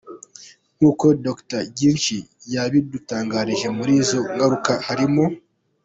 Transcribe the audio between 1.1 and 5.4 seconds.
Dr Githinji, yabidutangarije muri izo ngaruka harimo:.